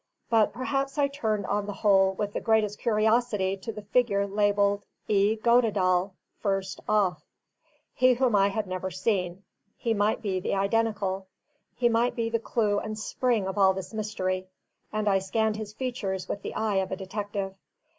[0.31, 4.81] But perhaps I turned on the whole with the greatest curiosity to the figure labelled
[5.07, 5.35] "E.
[5.35, 7.21] Goddedaal, 1st off."
[7.93, 9.43] He whom I had never seen,
[9.77, 11.27] he might be the identical;
[11.75, 14.47] he might be the clue and spring of all this mystery;
[14.91, 17.53] and I scanned his features with the eye of a detective.